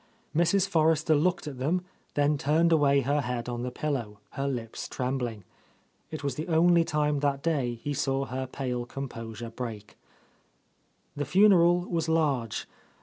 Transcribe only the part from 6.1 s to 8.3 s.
was the only time that day he saw